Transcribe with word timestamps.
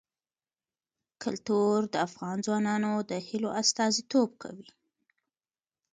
کلتور 1.23 1.77
د 1.93 1.95
افغان 2.07 2.37
ځوانانو 2.45 2.93
د 3.09 3.11
هیلو 3.27 3.49
استازیتوب 3.61 4.29
کوي. 4.43 4.69